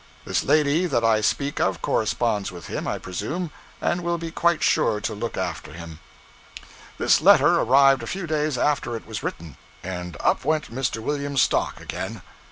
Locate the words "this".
0.25-0.43, 6.97-7.21